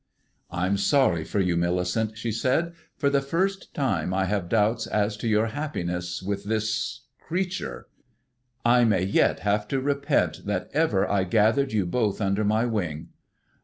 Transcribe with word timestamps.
"I'm 0.49 0.77
sorry 0.77 1.23
for 1.23 1.39
you, 1.39 1.55
Millicent," 1.55 2.17
she 2.17 2.31
said. 2.31 2.73
"For 2.97 3.07
the 3.11 3.21
first 3.21 3.71
time 3.75 4.15
I 4.15 4.25
have 4.25 4.49
doubts 4.49 4.87
as 4.87 5.15
to 5.17 5.27
your 5.27 5.49
happiness 5.49 6.23
with 6.23 6.45
this 6.45 7.01
creature. 7.19 7.85
I 8.65 8.83
may 8.83 9.03
yet 9.03 9.41
have 9.41 9.67
to 9.67 9.79
repent 9.79 10.47
that 10.47 10.71
ever 10.73 11.07
I 11.07 11.23
gathered 11.25 11.71
you 11.71 11.85
both 11.85 12.19
under 12.19 12.43
my 12.43 12.65
wing. 12.65 13.09